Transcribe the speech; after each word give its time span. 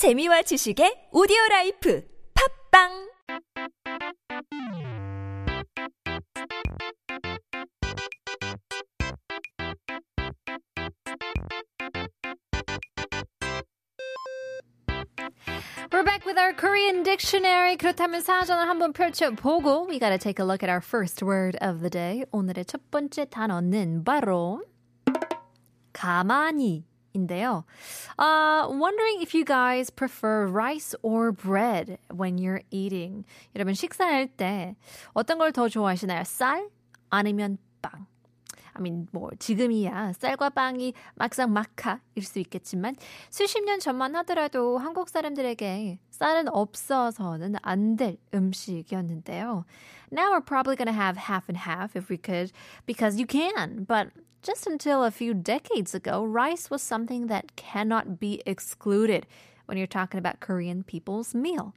재미와 0.00 0.40
지식의 0.40 1.10
오디오 1.12 1.36
라이프 1.50 2.02
팝빵 2.32 2.88
We're 15.92 16.02
back 16.02 16.24
with 16.24 16.38
our 16.38 16.54
Korean 16.56 17.02
dictionary. 17.02 17.76
그렇다면 17.76 18.22
사전을 18.22 18.70
한번 18.70 18.94
펼쳐보고 18.94 19.86
we 19.86 19.98
gotta 19.98 20.16
take 20.16 20.42
a 20.42 20.46
look 20.46 20.62
at 20.62 20.70
our 20.70 20.80
first 20.80 21.22
word 21.22 21.58
of 21.60 21.80
the 21.80 21.90
day. 21.90 22.24
오늘의 22.32 22.64
첫 22.64 22.90
번째 22.90 23.26
단어는 23.26 24.04
바로 24.04 24.64
가만히 25.92 26.89
인데요. 27.15 27.63
Uh, 28.19 28.67
wondering 28.69 29.21
if 29.21 29.33
you 29.33 29.45
guys 29.45 29.89
prefer 29.89 30.47
rice 30.47 30.93
or 31.01 31.31
bread 31.31 31.97
when 32.11 32.37
you're 32.37 32.61
eating. 32.71 33.23
여러분 33.55 33.73
식사할 33.73 34.27
때 34.35 34.75
어떤 35.15 35.37
걸 35.37 35.51
더 35.51 35.69
좋아하시나요? 35.69 36.23
쌀 36.25 36.69
아니면 37.09 37.57
빵? 37.81 38.05
I 38.74 38.80
mean, 38.80 39.08
뭐 39.12 39.30
지금이야 39.38 40.12
쌀과 40.12 40.50
빵이 40.50 40.94
막상 41.14 41.52
막하일 41.52 42.22
수 42.22 42.38
있겠지만 42.38 42.96
수십 43.30 43.64
년 43.64 43.80
전만 43.80 44.14
하더라도 44.16 44.78
한국 44.78 45.08
사람들에게 45.08 45.98
쌀은 46.10 46.48
없어서는 46.48 47.56
안 47.62 47.96
될 47.96 48.16
음식이었는데요. 48.32 49.64
Now 50.12 50.32
we're 50.32 50.40
probably 50.40 50.76
to 50.76 50.92
have 50.92 51.16
half 51.16 51.48
and 51.48 51.58
half 51.58 51.96
if 51.96 52.08
we 52.08 52.16
could 52.16 52.52
because 52.86 53.18
you 53.18 53.26
can, 53.26 53.84
but 53.84 54.08
just 54.42 54.66
until 54.66 55.04
a 55.04 55.10
few 55.10 55.34
decades 55.34 55.94
ago, 55.94 56.24
rice 56.24 56.70
was 56.70 56.82
something 56.82 57.26
that 57.26 57.56
cannot 57.56 58.18
be 58.18 58.40
excluded 58.46 59.26
when 59.66 59.76
you're 59.76 59.86
talking 59.86 60.18
about 60.18 60.40
Korean 60.40 60.82
people's 60.82 61.34
meal. 61.34 61.72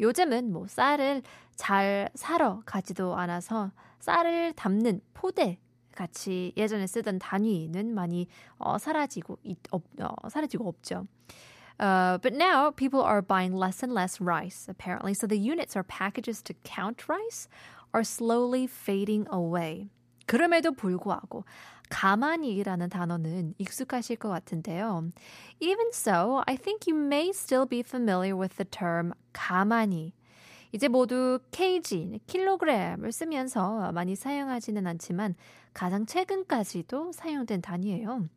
요즘은 0.00 0.52
뭐 0.52 0.66
쌀을 0.66 1.22
잘 1.56 2.08
사러 2.14 2.62
가지도 2.66 3.14
않아서 3.16 3.70
쌀을 4.00 4.54
담는 4.54 5.00
포대 5.14 5.58
같이 5.99 6.53
예전에 6.57 6.87
쓰던 6.87 7.19
단위는 7.19 7.93
많이 7.93 8.27
어, 8.57 8.77
사라지고 8.77 9.39
있, 9.43 9.57
없, 9.71 9.83
어, 9.99 10.29
사라지고 10.29 10.67
없죠. 10.67 11.07
Uh, 11.77 12.17
but 12.19 12.33
now 12.33 12.71
people 12.71 13.01
are 13.01 13.21
buying 13.21 13.53
less 13.53 13.83
and 13.83 13.93
less 13.93 14.21
rice, 14.21 14.67
apparently. 14.69 15.13
So 15.13 15.27
the 15.27 15.37
units 15.37 15.75
or 15.75 15.83
packages 15.83 16.41
to 16.43 16.53
count 16.63 17.09
rice 17.09 17.49
are 17.93 18.03
slowly 18.03 18.65
fading 18.65 19.27
away. 19.31 19.89
그럼에도 20.25 20.71
불구하고 20.71 21.43
가만히라는 21.89 22.89
단어는 22.89 23.53
익숙하실 23.59 24.17
것 24.17 24.29
같은데요. 24.29 25.11
Even 25.59 25.91
so, 25.91 26.43
I 26.47 26.55
think 26.55 26.87
you 26.87 26.95
may 26.95 27.29
still 27.31 27.65
be 27.65 27.83
familiar 27.83 28.35
with 28.35 28.57
the 28.57 28.65
term 28.65 29.13
가만히. 29.33 30.13
이제 30.72 30.88
모두 30.88 31.38
kg, 31.50 32.20
킬로그램을 32.26 33.12
쓰면서 33.12 33.92
많이 33.92 34.14
사용하지는 34.14 34.86
않지만 34.86 35.34
가장 35.72 36.06
최근까지도 36.06 37.12
사용된 37.12 37.60
단위예요. 37.60 38.28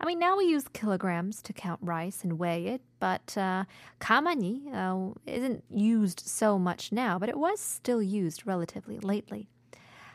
I 0.00 0.06
mean, 0.06 0.18
now 0.18 0.36
we 0.36 0.46
use 0.46 0.66
kilograms 0.72 1.40
to 1.42 1.52
count 1.52 1.78
rice 1.80 2.24
and 2.24 2.38
weigh 2.38 2.66
it, 2.66 2.82
but 2.98 3.36
uh, 3.38 3.64
가만히 4.00 4.66
uh, 4.72 5.14
isn't 5.26 5.62
used 5.70 6.20
so 6.20 6.58
much 6.58 6.90
now, 6.90 7.18
but 7.18 7.28
it 7.28 7.38
was 7.38 7.60
still 7.60 8.02
used 8.02 8.46
relatively 8.46 8.98
lately. 8.98 9.48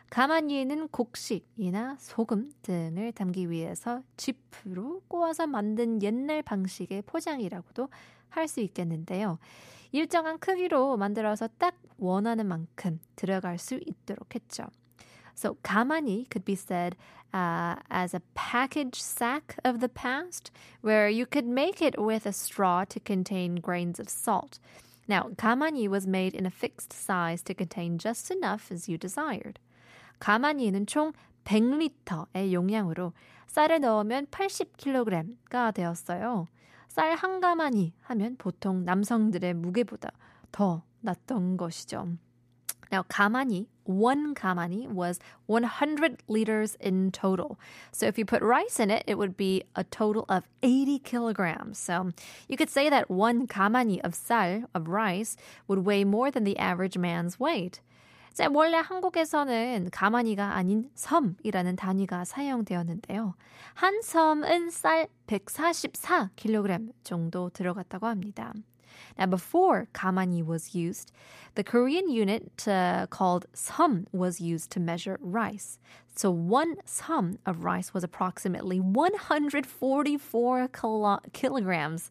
가만히는 0.09 0.87
곡식이나 0.89 1.97
소금 1.99 2.51
등을 2.63 3.11
담기 3.11 3.49
위해서 3.49 4.01
짚으로 4.17 5.01
꼬아서 5.07 5.45
만든 5.47 6.01
옛날 6.01 6.41
방식의 6.41 7.03
포장이라고도 7.03 7.89
할 8.29 8.47
수 8.47 8.59
있겠는데요. 8.61 9.39
일정한 9.91 10.37
크기로 10.39 10.97
만들어서 10.97 11.47
딱 11.57 11.75
원하는 11.97 12.47
만큼 12.47 12.99
들어갈 13.15 13.57
수 13.57 13.79
있도록 13.85 14.35
했죠. 14.35 14.67
So 15.35 15.55
가만히 15.63 16.25
could 16.29 16.45
be 16.45 16.55
said 16.55 16.97
uh, 17.33 17.75
as 17.89 18.13
a 18.13 18.21
package 18.35 19.01
sack 19.01 19.55
of 19.63 19.79
the 19.79 19.87
past, 19.87 20.51
where 20.81 21.09
you 21.09 21.25
could 21.25 21.47
make 21.47 21.81
it 21.81 21.97
with 21.97 22.25
a 22.27 22.33
straw 22.33 22.83
to 22.85 22.99
contain 22.99 23.55
grains 23.55 23.99
of 23.99 24.09
salt. 24.09 24.59
Now, 25.07 25.29
가만히 25.37 25.87
was 25.87 26.05
made 26.05 26.35
in 26.35 26.45
a 26.45 26.51
fixed 26.51 26.93
size 26.93 27.41
to 27.43 27.53
contain 27.53 27.97
just 27.97 28.29
enough 28.29 28.71
as 28.71 28.89
you 28.89 28.97
desired. 28.97 29.59
가만히는 30.18 30.86
총 30.86 31.12
100리터의 31.44 32.52
용량으로 32.52 33.12
쌀을 33.46 33.80
넣으면 33.80 34.26
80kg가 34.26 35.74
되었어요. 35.74 36.46
쌀 36.88 37.14
한 37.16 37.40
가마니 37.40 37.92
하면 38.02 38.36
보통 38.36 38.84
남성들의 38.84 39.54
무게보다 39.54 40.10
더 40.52 40.82
낫던 41.00 41.56
것이죠. 41.56 42.16
Now, 42.92 43.02
가마니, 43.08 43.66
one 43.84 44.34
가마니 44.34 44.86
was 44.86 45.18
100 45.48 46.22
liters 46.28 46.76
in 46.80 47.10
total. 47.10 47.58
So 47.90 48.06
if 48.06 48.16
you 48.16 48.24
put 48.24 48.42
rice 48.42 48.78
in 48.78 48.90
it, 48.90 49.02
it 49.06 49.18
would 49.18 49.36
be 49.36 49.64
a 49.74 49.82
total 49.82 50.24
of 50.28 50.46
80 50.62 51.00
kilograms. 51.00 51.78
So 51.78 52.12
you 52.48 52.56
could 52.56 52.70
say 52.70 52.88
that 52.88 53.10
one 53.10 53.48
가마니 53.48 54.00
of 54.04 54.14
쌀, 54.14 54.64
of 54.74 54.86
rice, 54.86 55.36
would 55.66 55.84
weigh 55.84 56.04
more 56.04 56.30
than 56.30 56.44
the 56.44 56.56
average 56.58 56.96
man's 56.96 57.40
weight. 57.40 57.80
원래 58.47 58.77
한국에서는 58.77 59.89
가만히가 59.91 60.55
아닌 60.55 60.89
섬이라는 60.95 61.75
단위가 61.75 62.23
사용되었는데요. 62.25 63.33
한 63.73 64.01
섬은 64.01 64.69
쌀 64.69 65.07
144kg 65.27 66.93
정도 67.03 67.49
들어갔다고 67.49 68.07
합니다. 68.07 68.53
Now, 69.17 69.27
before 69.27 69.85
가만히 69.93 70.41
was 70.43 70.75
used, 70.75 71.11
the 71.55 71.63
Korean 71.63 72.09
unit 72.09 72.67
uh, 72.67 73.05
called 73.09 73.45
섬 73.53 74.05
was 74.13 74.41
used 74.41 74.71
to 74.71 74.79
measure 74.81 75.17
rice. 75.21 75.79
So 76.15 76.29
one 76.31 76.75
섬 76.85 77.37
of 77.45 77.63
rice 77.63 77.93
was 77.93 78.03
approximately 78.03 78.79
144 78.79 80.67
kilo- 80.69 81.19
kilograms. 81.33 82.09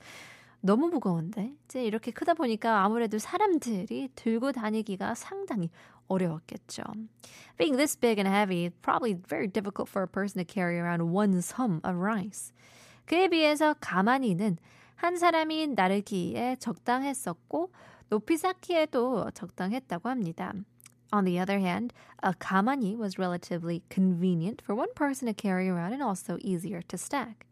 너무 0.60 0.88
무거운데? 0.90 1.52
이제 1.66 1.84
이렇게 1.84 2.10
크다 2.10 2.34
보니까 2.34 2.82
아무래도 2.84 3.18
사람들이 3.18 4.08
들고 4.16 4.52
다니기가 4.52 5.14
상당히 5.14 5.70
어려웠겠죠. 6.08 6.82
Being 7.56 7.76
this 7.76 7.96
big 7.96 8.18
and 8.18 8.28
heavy, 8.28 8.70
probably 8.82 9.14
very 9.14 9.46
difficult 9.46 9.88
for 9.88 10.02
a 10.02 10.08
person 10.08 10.38
to 10.38 10.44
carry 10.44 10.78
around 10.78 11.12
one 11.12 11.38
sum 11.38 11.80
of 11.84 11.96
rice. 11.96 12.52
그에 13.06 13.28
비해서 13.28 13.74
가만히는 13.80 14.58
한 14.96 15.16
사람이 15.16 15.68
나르기에 15.68 16.56
적당했었고 16.58 17.72
높이 18.08 18.36
쌓기에도 18.36 19.30
적당했다고 19.32 20.08
합니다. 20.08 20.52
On 21.10 21.24
the 21.24 21.38
other 21.38 21.58
hand, 21.58 21.94
a 22.22 22.34
가만히 22.34 22.96
was 22.96 23.18
relatively 23.18 23.82
convenient 23.88 24.60
for 24.60 24.74
one 24.74 24.92
person 24.94 25.26
to 25.26 25.32
carry 25.32 25.68
around 25.68 25.92
and 25.92 26.02
also 26.02 26.36
easier 26.42 26.82
to 26.82 26.98
stack. 26.98 27.46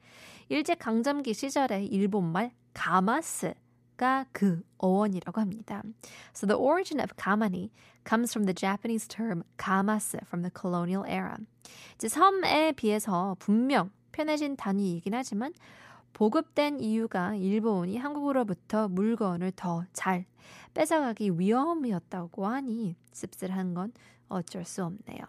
일제 0.48 0.74
강점기 0.74 1.32
시절의 1.34 1.86
일본말 1.86 2.52
가마스 2.74 3.54
가 3.96 4.26
그 4.32 4.62
어원이라고 4.78 5.40
합니다. 5.40 5.82
So 6.34 6.46
the 6.46 6.56
origin 6.58 7.00
of 7.00 7.16
가만히 7.16 7.70
comes 8.06 8.32
from 8.32 8.44
the 8.46 8.54
Japanese 8.54 9.08
term 9.08 9.42
가마스 9.56 10.18
from 10.26 10.42
the 10.42 10.50
colonial 10.54 11.04
era. 11.06 11.36
이제 11.96 12.08
섬에 12.08 12.72
비해서 12.72 13.36
분명 13.38 13.90
편해진 14.12 14.56
단위이긴 14.56 15.14
하지만 15.14 15.52
보급된 16.12 16.80
이유가 16.80 17.34
일본이 17.34 17.98
한국으로부터 17.98 18.88
물건을 18.88 19.52
더 19.52 19.84
잘 19.92 20.24
뺏어가기 20.74 21.38
위험이었다고 21.38 22.46
하니 22.46 22.96
씁쓸한 23.12 23.74
건 23.74 23.92
어쩔 24.28 24.64
수 24.64 24.84
없네요. 24.84 25.24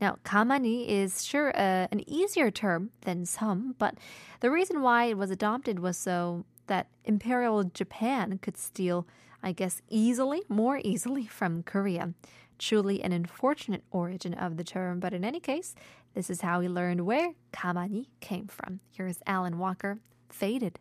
Now, 0.00 0.16
가만히 0.24 0.88
is 0.88 1.22
sure 1.24 1.52
uh, 1.54 1.86
an 1.92 2.00
easier 2.06 2.50
term 2.50 2.90
than 3.02 3.26
some, 3.26 3.74
but 3.78 3.94
the 4.40 4.50
reason 4.50 4.80
why 4.80 5.04
it 5.10 5.18
was 5.18 5.30
adopted 5.30 5.78
was 5.80 5.98
so 5.98 6.44
that 6.70 6.86
Imperial 7.04 7.64
Japan 7.64 8.38
could 8.40 8.56
steal, 8.56 9.04
I 9.42 9.50
guess, 9.50 9.82
easily, 9.88 10.42
more 10.48 10.80
easily 10.84 11.26
from 11.26 11.64
Korea. 11.64 12.14
Truly 12.60 13.02
an 13.02 13.10
unfortunate 13.12 13.82
origin 13.90 14.34
of 14.34 14.56
the 14.56 14.62
term, 14.62 15.00
but 15.00 15.12
in 15.12 15.24
any 15.24 15.40
case, 15.40 15.74
this 16.14 16.30
is 16.30 16.42
how 16.42 16.60
we 16.60 16.68
learned 16.68 17.06
where 17.06 17.32
kamani 17.52 18.06
came 18.20 18.46
from. 18.46 18.78
Here's 18.92 19.18
Alan 19.26 19.58
Walker, 19.58 19.98
Faded. 20.28 20.78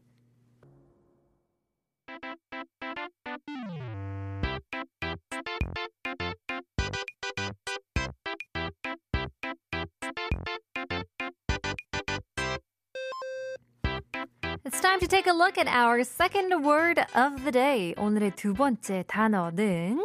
It's 14.79 14.87
time 14.87 15.01
to 15.01 15.07
take 15.07 15.27
a 15.27 15.33
look 15.33 15.57
at 15.57 15.67
our 15.67 16.05
second 16.05 16.63
word 16.63 16.99
of 17.13 17.43
the 17.43 17.51
day. 17.51 17.93
오늘의 17.97 18.31
두 18.37 18.53
번째 18.53 19.03
단어는 19.07 20.01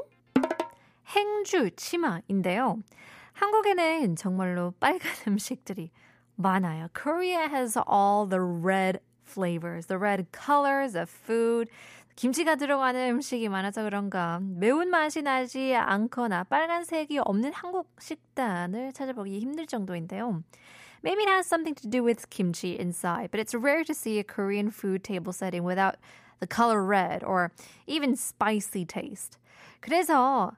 행주 1.07 1.71
치마인데요. 1.77 2.79
한국에는 3.35 4.17
정말로 4.17 4.73
빨간 4.81 5.13
음식들이 5.29 5.93
많아요. 6.35 6.89
Korea 6.93 7.47
has 7.49 7.79
all 7.89 8.29
the 8.29 8.43
red 8.43 8.99
flavors, 9.25 9.87
the 9.87 9.97
red 9.97 10.27
colors 10.33 10.99
of 10.99 11.09
food. 11.09 11.71
김치가 12.17 12.57
들어가는 12.57 13.11
음식이 13.11 13.49
많아서 13.49 13.85
그런가 13.85 14.41
매운맛이 14.43 15.23
나지 15.23 15.77
않거나 15.77 16.43
빨간색이 16.43 17.21
없는 17.21 17.53
한국 17.53 17.95
식단을 18.01 18.93
찾아보기 18.93 19.39
힘들 19.39 19.69
정도인데요. 19.69 20.43
Maybe 21.04 21.22
it 21.24 21.30
has 21.30 21.46
something 21.46 21.76
to 21.76 21.88
do 21.88 22.04
with 22.04 22.30
kimchi 22.30 22.78
inside, 22.78 23.30
but 23.32 23.40
it's 23.40 23.54
rare 23.54 23.84
to 23.84 23.94
see 23.94 24.20
a 24.20 24.24
Korean 24.24 24.70
food 24.70 25.04
table 25.04 25.34
setting 25.34 25.64
without 25.64 25.96
the 26.40 26.48
color 26.48 26.84
red 26.84 27.24
or 27.24 27.52
even 27.88 28.16
spicy 28.16 28.86
taste. 28.86 29.38
그래서 29.82 30.54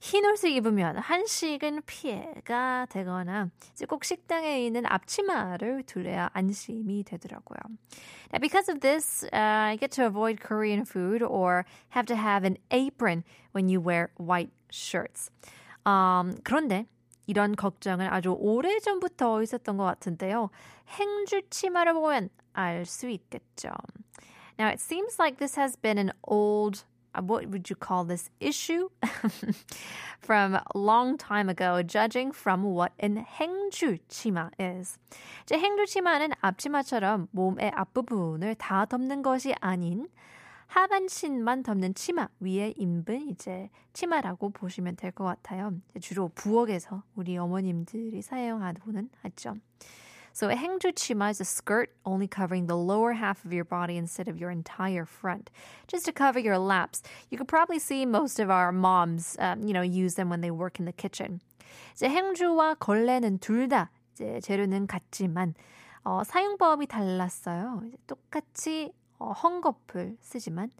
흰 0.00 0.26
옷을 0.26 0.50
입으면 0.50 0.98
한식은 0.98 1.80
피해가 1.86 2.86
되거나 2.90 3.48
이제 3.72 3.86
꼭 3.86 4.04
식당에 4.04 4.66
있는 4.66 4.84
앞치마를 4.84 5.84
둘러야 5.84 6.28
안심이 6.34 7.04
되더라고요. 7.04 7.58
Now 8.30 8.38
because 8.38 8.68
of 8.68 8.80
this, 8.80 9.24
uh, 9.32 9.72
I 9.72 9.76
get 9.80 9.92
to 9.92 10.04
avoid 10.04 10.40
Korean 10.40 10.84
food 10.84 11.22
or 11.22 11.64
have 11.90 12.04
to 12.06 12.16
have 12.16 12.44
an 12.44 12.58
apron 12.70 13.24
when 13.52 13.70
you 13.70 13.80
wear 13.80 14.10
white 14.18 14.50
shirts. 14.70 15.30
Um, 15.86 16.36
그런데 16.44 16.84
이런 17.29 17.55
걱정은 17.55 18.07
아주 18.07 18.31
오래전부터 18.31 19.43
있었던 19.43 19.77
것 19.77 19.83
같은데요. 19.83 20.49
행주 20.87 21.43
치마를 21.51 21.93
보면 21.93 22.29
알 22.53 22.85
수 22.85 23.07
있겠죠. 23.07 23.69
Now 24.57 24.67
it 24.67 24.79
seems 24.81 25.17
like 25.19 25.37
this 25.37 25.55
has 25.59 25.77
been 25.77 25.99
an 25.99 26.11
old 26.23 26.85
what 27.13 27.45
would 27.45 27.69
you 27.69 27.75
call 27.75 28.03
this 28.03 28.31
issue 28.39 28.89
from 30.19 30.55
a 30.55 30.63
long 30.73 31.17
time 31.17 31.49
ago, 31.49 31.83
judging 31.83 32.33
from 32.33 32.63
what 32.63 32.93
an 32.99 33.23
행주 33.23 33.99
치마 34.07 34.49
is. 34.59 34.97
이제 35.43 35.55
행주 35.59 35.85
치마는 35.85 36.31
앞치마처럼 36.41 37.27
몸의 37.29 37.71
앞부분을 37.75 38.55
다 38.55 38.85
덮는 38.85 39.21
것이 39.21 39.53
아닌 39.61 40.07
하반신만 40.69 41.63
덮는 41.63 41.95
치마 41.95 42.29
위에 42.39 42.73
입은 42.77 43.29
이제 43.29 43.69
치마라고 43.93 44.51
보시면 44.51 44.95
될 44.95 45.11
것 45.11 45.23
같아요. 45.25 45.73
주로 45.99 46.29
부엌에서 46.29 47.01
우리 47.15 47.37
어머님들이 47.37 48.21
사용하고는 48.21 49.09
하죠. 49.23 49.57
So 50.31 50.47
a 50.47 50.55
hengju 50.55 50.93
chima 50.93 51.29
is 51.31 51.41
a 51.41 51.45
skirt 51.45 51.89
only 52.05 52.27
covering 52.27 52.67
the 52.67 52.77
lower 52.77 53.13
half 53.13 53.43
of 53.43 53.51
your 53.51 53.65
body 53.65 53.97
instead 53.97 54.29
of 54.29 54.37
your 54.39 54.51
entire 54.51 55.03
front, 55.05 55.49
just 55.87 56.05
to 56.05 56.13
cover 56.13 56.39
your 56.39 56.59
laps. 56.59 57.01
You 57.31 57.37
could 57.39 57.47
probably 57.49 57.79
see 57.79 58.05
most 58.05 58.39
of 58.39 58.51
our 58.51 58.71
moms, 58.71 59.35
um, 59.39 59.63
you 59.65 59.73
know, 59.73 59.81
use 59.81 60.13
them 60.15 60.29
when 60.29 60.41
they 60.41 60.51
work 60.51 60.79
in 60.79 60.85
the 60.85 60.93
kitchen. 60.93 61.41
이제 61.95 62.07
행주와 62.07 62.75
걸레는 62.75 63.39
둘 63.39 63.67
다 63.67 63.89
이제 64.13 64.39
재료는 64.41 64.85
같지만 64.87 65.55
어, 66.05 66.23
사용법이 66.23 66.85
달랐어요. 66.87 67.81
똑같이 68.07 68.93
어, 69.19 69.33
헝겊을 69.33 70.17
쓰지만 70.19 70.71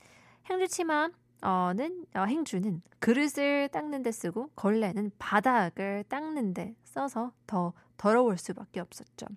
행주 0.46 0.68
치마 0.68 1.10
어는 1.42 2.06
어, 2.16 2.24
행주는 2.24 2.82
그릇을 3.00 3.70
닦는 3.70 4.04
데 4.04 4.12
쓰고 4.12 4.50
걸레는 4.56 5.12
바닥을 5.20 6.06
닦는 6.10 6.54
데 6.54 6.76
써서 6.84 7.32
더 7.48 7.74
더러울 7.98 8.38
수밖에 8.38 8.80
없었죠. 8.80 9.28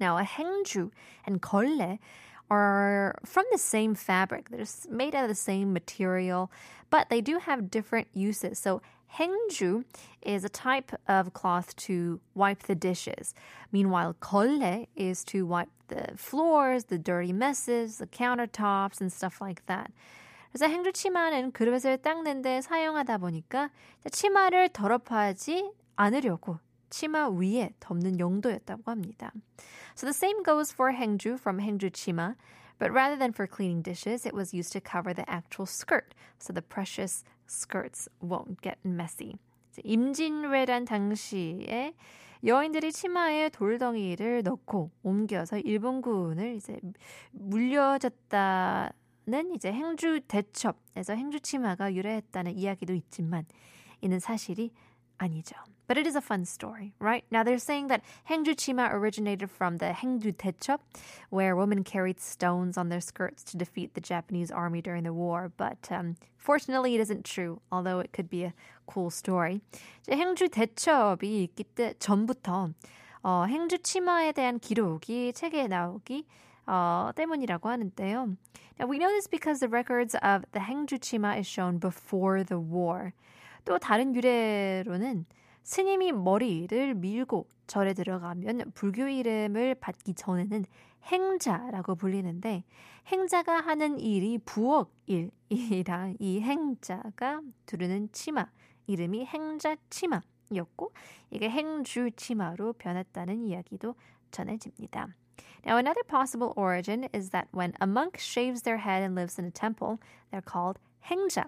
Now, 0.00 0.18
a 0.18 0.24
hengju 0.24 0.90
and 1.26 1.40
kolle 1.40 1.98
are 2.50 3.14
from 3.24 3.46
the 3.50 3.58
same 3.58 3.94
fabric. 3.94 4.50
They're 4.50 4.66
made 4.90 5.14
out 5.14 5.24
of 5.24 5.28
the 5.28 5.34
same 5.34 5.72
material, 5.72 6.50
but 6.90 7.08
they 7.08 7.20
do 7.20 7.38
have 7.38 7.70
different 7.70 8.08
uses. 8.12 8.58
So, 8.58 8.82
hengju 9.17 9.83
is 10.21 10.43
a 10.43 10.49
type 10.49 10.91
of 11.07 11.33
cloth 11.33 11.75
to 11.87 12.19
wipe 12.35 12.63
the 12.63 12.75
dishes. 12.75 13.33
Meanwhile, 13.71 14.15
kolle 14.21 14.87
is 14.95 15.23
to 15.25 15.45
wipe 15.45 15.69
the 15.87 16.13
floors, 16.15 16.85
the 16.85 16.97
dirty 16.97 17.33
messes, 17.33 17.97
the 17.97 18.07
countertops, 18.07 19.01
and 19.01 19.11
stuff 19.11 19.41
like 19.41 19.65
that. 19.65 19.91
그래서 20.51 20.67
행주 20.67 20.91
치마는 20.91 21.51
그릇을 21.51 21.97
닦는데 21.99 22.61
사용하다 22.61 23.19
보니까 23.19 23.69
치마를 24.11 24.69
더럽하지 24.69 25.71
않으려고 25.95 26.59
치마 26.89 27.29
위에 27.29 27.73
덮는 27.79 28.19
용도였다고 28.19 28.83
합니다. 28.85 29.31
So 29.95 30.07
the 30.07 30.13
same 30.13 30.41
goes 30.43 30.71
for 30.73 30.91
행주 30.91 31.37
from 31.37 31.59
행주 31.59 31.91
치마, 31.91 32.35
but 32.79 32.91
rather 32.91 33.15
than 33.15 33.31
for 33.31 33.45
cleaning 33.45 33.83
dishes, 33.83 34.25
it 34.25 34.33
was 34.33 34.53
used 34.53 34.71
to 34.73 34.81
cover 34.81 35.13
the 35.13 35.29
actual 35.29 35.67
skirt, 35.67 36.15
so 36.39 36.51
the 36.51 36.63
precious 36.63 37.23
skirts 37.48 38.08
won't 38.22 38.60
get 38.62 38.78
messy. 38.84 39.34
임진왜란 39.82 40.84
당시에 40.84 41.94
여인들이 42.44 42.92
치마에 42.92 43.48
돌덩이를 43.48 44.42
넣고 44.42 44.90
옮겨서 45.02 45.58
일본군을 45.58 46.56
이제 46.56 46.78
물려졌다는 47.32 48.92
이제 49.54 49.72
행주 49.72 50.20
대첩에서 50.28 51.14
행주 51.14 51.40
치마가 51.40 51.94
유래했다는 51.94 52.56
이야기도 52.56 52.92
있지만 52.94 53.46
이는 54.02 54.20
사실이 54.20 54.70
아니죠. 55.17 55.55
But 55.87 55.97
it 55.97 56.05
is 56.05 56.15
a 56.15 56.21
fun 56.21 56.45
story, 56.45 56.93
right? 56.99 57.25
Now 57.31 57.41
they're 57.41 57.57
saying 57.57 57.87
that 57.87 58.03
Hengju 58.29 58.53
Chima 58.55 58.93
originated 58.93 59.49
from 59.49 59.77
the 59.77 59.87
Hengju 59.87 60.35
Taechop, 60.35 60.81
where 61.31 61.55
women 61.55 61.83
carried 61.83 62.19
stones 62.19 62.77
on 62.77 62.89
their 62.89 63.01
skirts 63.01 63.43
to 63.45 63.57
defeat 63.57 63.95
the 63.95 64.01
Japanese 64.01 64.51
army 64.51 64.83
during 64.83 65.03
the 65.03 65.13
war. 65.13 65.51
But 65.57 65.87
um, 65.89 66.15
fortunately, 66.37 66.93
it 66.93 67.01
isn't 67.01 67.25
true, 67.25 67.59
although 67.71 67.99
it 67.99 68.13
could 68.13 68.29
be 68.29 68.43
a 68.43 68.53
cool 68.85 69.09
story. 69.09 69.61
행주 70.07 70.47
대첩이 70.49 71.43
있기 71.43 71.63
때 71.73 71.95
전부터 71.97 72.69
어, 73.23 73.45
행주 73.49 73.79
치마에 73.79 74.31
대한 74.31 74.59
기록이 74.59 75.33
책에 75.33 75.67
나오기 75.67 76.25
어, 76.67 77.09
때문이라고 77.15 77.67
하는데요. 77.67 78.37
Now 78.79 78.85
we 78.85 78.99
know 78.99 79.09
this 79.09 79.27
because 79.27 79.59
the 79.59 79.67
records 79.67 80.13
of 80.21 80.45
the 80.51 80.59
Hengju 80.59 80.99
Chima 80.99 81.37
is 81.39 81.47
shown 81.47 81.79
before 81.79 82.43
the 82.43 82.59
war. 82.59 83.13
또 83.64 83.78
다른 83.78 84.14
유래로는 84.14 85.26
스님이 85.62 86.12
머리를 86.12 86.94
밀고 86.94 87.48
절에 87.66 87.94
들어가면 87.94 88.72
불교 88.74 89.08
이름을 89.08 89.76
받기 89.76 90.14
전에는 90.14 90.64
행자라고 91.04 91.94
불리는데 91.94 92.64
행자가 93.06 93.60
하는 93.60 93.98
일이 93.98 94.38
부엌 94.38 94.90
일이라 95.06 96.12
이 96.18 96.40
행자가 96.40 97.40
두르는 97.66 98.10
치마 98.12 98.46
이름이 98.86 99.24
행자 99.26 99.76
치마였고 99.88 100.92
이게 101.30 101.48
행주 101.48 102.10
치마로 102.16 102.74
변했다는 102.74 103.42
이야기도 103.44 103.94
전해집니다. 104.30 105.08
Now, 105.66 105.78
another 105.78 106.02
possible 106.02 106.52
origin 106.56 107.08
is 107.14 107.30
that 107.30 107.48
when 107.52 107.72
a 107.80 107.86
monk 107.86 108.18
shaves 108.18 108.62
their 108.62 108.76
head 108.76 109.02
and 109.02 109.14
lives 109.14 109.38
in 109.38 109.46
a 109.46 109.50
temple, 109.50 109.98
they're 110.30 110.44
called 110.44 110.78
hengja. 111.08 111.46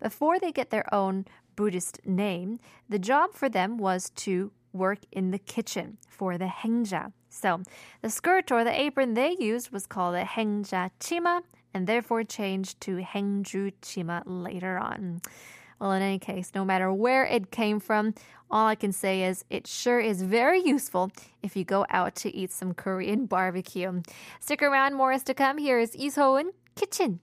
Before 0.00 0.40
they 0.40 0.50
get 0.50 0.70
their 0.70 0.84
own 0.92 1.24
Buddhist 1.56 2.00
name, 2.04 2.58
the 2.88 2.98
job 2.98 3.34
for 3.34 3.48
them 3.48 3.78
was 3.78 4.10
to 4.10 4.52
work 4.72 5.00
in 5.12 5.30
the 5.30 5.38
kitchen 5.38 5.98
for 6.08 6.38
the 6.38 6.46
hengja. 6.46 7.12
So 7.28 7.62
the 8.00 8.10
skirt 8.10 8.50
or 8.50 8.64
the 8.64 8.80
apron 8.80 9.14
they 9.14 9.36
used 9.38 9.70
was 9.70 9.86
called 9.86 10.14
a 10.14 10.24
hengja 10.24 10.90
chima 11.00 11.42
and 11.74 11.86
therefore 11.86 12.24
changed 12.24 12.80
to 12.82 12.96
hengju 12.96 13.72
chima 13.82 14.22
later 14.26 14.78
on. 14.78 15.22
Well, 15.80 15.92
in 15.92 16.02
any 16.02 16.18
case, 16.18 16.52
no 16.54 16.64
matter 16.64 16.92
where 16.92 17.24
it 17.24 17.50
came 17.50 17.80
from, 17.80 18.14
all 18.50 18.68
I 18.68 18.76
can 18.76 18.92
say 18.92 19.24
is 19.24 19.44
it 19.50 19.66
sure 19.66 19.98
is 19.98 20.22
very 20.22 20.62
useful 20.62 21.10
if 21.42 21.56
you 21.56 21.64
go 21.64 21.86
out 21.90 22.14
to 22.16 22.34
eat 22.34 22.52
some 22.52 22.72
Korean 22.72 23.26
barbecue. 23.26 24.02
Stick 24.38 24.62
around, 24.62 24.94
more 24.94 25.12
is 25.12 25.24
to 25.24 25.34
come. 25.34 25.58
Here 25.58 25.80
is 25.80 25.96
Isoun 25.96 26.50
Kitchen 26.76 27.20